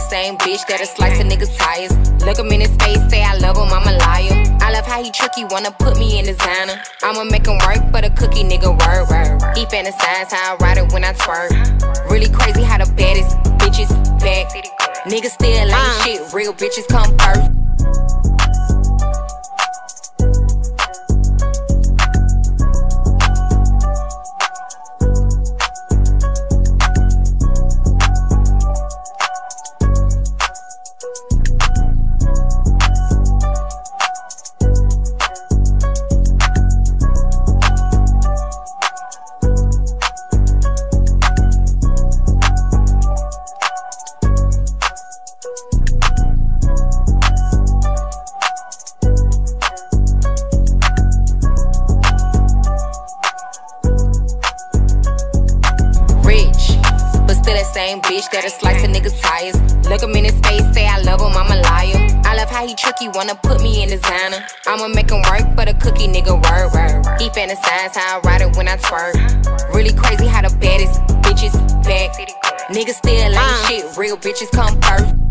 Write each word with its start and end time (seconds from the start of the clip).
same 0.00 0.38
bitch 0.38 0.66
that'll 0.68 0.86
slice 0.86 1.20
a 1.20 1.24
nigga's 1.24 1.54
tires. 1.56 1.92
Look 2.24 2.38
him 2.38 2.50
in 2.52 2.60
his 2.60 2.74
face, 2.76 3.02
say 3.10 3.22
I 3.22 3.36
love 3.38 3.56
him, 3.56 3.72
I'm 3.72 3.86
a 3.86 3.96
liar. 3.98 4.44
I 4.60 4.72
love 4.72 4.86
how 4.86 5.02
he 5.02 5.10
tricky, 5.10 5.44
wanna 5.44 5.70
put 5.70 5.98
me 5.98 6.18
in 6.18 6.26
his 6.26 6.36
designer. 6.36 6.80
I'ma 7.02 7.24
make 7.24 7.46
him 7.46 7.58
work 7.66 7.82
for 7.92 8.00
the 8.02 8.10
cookie, 8.16 8.44
nigga, 8.44 8.70
word, 8.70 9.08
word. 9.10 9.56
He 9.56 9.64
fantasize 9.66 10.32
how 10.32 10.54
I 10.54 10.56
ride 10.60 10.78
it 10.78 10.92
when 10.92 11.04
I 11.04 11.12
twerk. 11.12 11.50
Really 12.10 12.28
crazy 12.28 12.62
how 12.62 12.78
the 12.78 12.90
baddest 12.92 13.36
bitches 13.58 13.90
back. 14.20 14.52
Niggas 15.04 15.30
still 15.30 15.48
ain't 15.48 15.72
uh. 15.72 16.04
shit, 16.04 16.32
real 16.32 16.52
bitches 16.52 16.86
come 16.88 17.16
first. 17.18 17.50
Same 57.76 58.00
bitch 58.00 58.24
that'll 58.32 58.48
slice 58.48 58.82
a 58.84 58.88
nigga's 58.88 59.20
tires. 59.20 59.54
Look 59.84 60.02
him 60.02 60.16
in 60.16 60.24
his 60.24 60.40
face, 60.40 60.64
say 60.72 60.88
I 60.88 60.98
love 61.02 61.20
him, 61.20 61.36
I'm 61.36 61.52
a 61.52 61.60
liar. 61.60 62.08
I 62.24 62.34
love 62.34 62.48
how 62.48 62.66
he 62.66 62.74
tricky, 62.74 63.08
wanna 63.08 63.34
put 63.34 63.62
me 63.62 63.82
in 63.82 63.90
designer. 63.90 64.40
I'ma 64.66 64.88
make 64.88 65.10
him 65.10 65.20
work 65.28 65.44
for 65.54 65.66
the 65.68 65.76
cookie, 65.84 66.08
nigga, 66.08 66.32
word, 66.32 66.72
word. 66.72 67.20
He 67.20 67.28
fantasize 67.28 67.92
how 67.94 68.16
I 68.16 68.20
ride 68.24 68.40
it 68.40 68.56
when 68.56 68.66
I 68.66 68.78
twerk. 68.78 69.14
Really 69.74 69.92
crazy 69.92 70.26
how 70.26 70.40
the 70.40 70.56
baddest 70.56 71.02
bitches 71.20 71.52
back. 71.84 72.16
Niggas 72.70 72.96
still 72.96 73.12
ain't 73.12 73.36
uh. 73.36 73.68
shit, 73.68 73.84
real 73.98 74.16
bitches 74.16 74.50
come 74.52 74.80
first. 74.80 75.25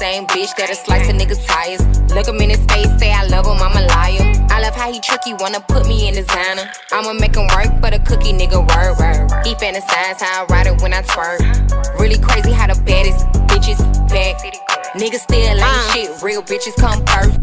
Same 0.00 0.26
bitch 0.28 0.56
that'll 0.56 0.74
slice 0.74 1.10
a 1.10 1.12
nigga's 1.12 1.44
tires. 1.44 1.82
Look 2.14 2.26
him 2.26 2.40
in 2.40 2.48
his 2.48 2.64
face, 2.72 2.88
say 2.98 3.12
I 3.12 3.26
love 3.26 3.44
him, 3.44 3.60
I'm 3.60 3.76
a 3.76 3.84
liar. 3.84 4.32
I 4.48 4.62
love 4.62 4.74
how 4.74 4.90
he 4.90 4.98
tricky, 4.98 5.34
wanna 5.34 5.60
put 5.60 5.86
me 5.86 6.08
in 6.08 6.14
his 6.14 6.26
designer. 6.26 6.70
I'ma 6.90 7.12
make 7.12 7.36
him 7.36 7.46
work 7.52 7.68
for 7.82 7.90
the 7.90 8.00
cookie, 8.08 8.32
nigga, 8.32 8.64
word, 8.64 8.96
word. 8.96 9.28
He 9.44 9.52
fantasize 9.56 10.18
how 10.24 10.44
I 10.44 10.46
ride 10.48 10.68
it 10.68 10.80
when 10.80 10.94
I 10.94 11.02
twerk. 11.02 12.00
Really 12.00 12.18
crazy 12.18 12.50
how 12.50 12.72
the 12.72 12.80
baddest 12.80 13.26
bitches 13.52 13.80
back. 14.08 14.40
Niggas 14.94 15.20
still 15.20 15.36
ain't 15.36 15.60
uh. 15.60 15.92
shit, 15.92 16.22
real 16.22 16.42
bitches 16.42 16.76
come 16.76 17.04
first. 17.04 17.39